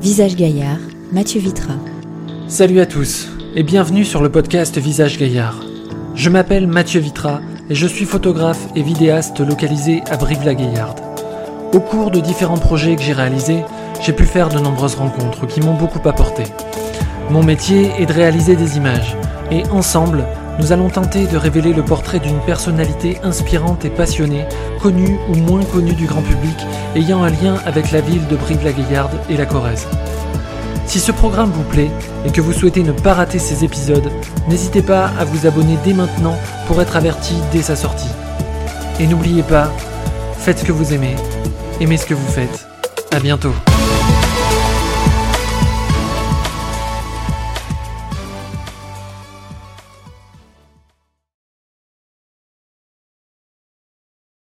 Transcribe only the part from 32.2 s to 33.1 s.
et que vous souhaitez ne